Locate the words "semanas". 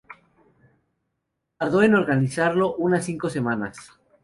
3.29-3.77